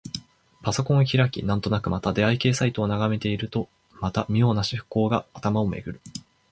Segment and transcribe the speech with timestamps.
[0.63, 3.69] パソコンを開き、なんとなくまた出会い系サイトを眺めていると
[3.99, 6.01] また、妙な思考が頭をめぐる。